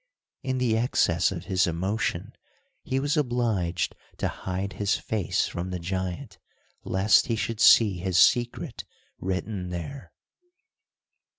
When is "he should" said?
7.27-7.59